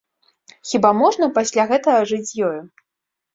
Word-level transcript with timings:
Хіба 0.69 0.89
можна 1.01 1.29
пасля 1.35 1.67
гэтага 1.73 2.01
жыць 2.13 2.23
з 2.31 2.49
ёю? 2.49 2.59